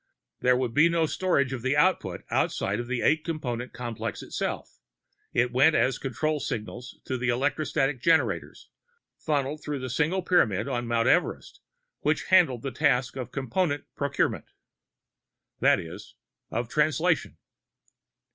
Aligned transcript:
There 0.39 0.57
would 0.57 0.73
be 0.73 0.89
no 0.89 1.05
storage 1.05 1.53
of 1.53 1.61
the 1.61 1.77
Output 1.77 2.23
outside 2.31 2.79
of 2.79 2.87
the 2.87 3.03
eight 3.03 3.23
Component 3.23 3.71
complex 3.71 4.23
itself; 4.23 4.79
it 5.31 5.51
went 5.51 5.75
as 5.75 5.99
control 5.99 6.39
signals 6.39 6.97
to 7.05 7.19
the 7.19 7.29
electrostatic 7.29 8.01
generators, 8.01 8.71
funneled 9.19 9.63
through 9.63 9.77
the 9.77 9.91
single 9.91 10.23
Pyramid 10.23 10.67
on 10.67 10.87
Mount 10.87 11.07
Everest, 11.07 11.61
which 11.99 12.23
handled 12.29 12.63
the 12.63 12.71
task 12.71 13.15
of 13.15 13.31
Component 13.31 13.83
procurement. 13.95 14.45
That 15.59 15.79
is, 15.79 16.15
of 16.49 16.67
Translation. 16.67 17.37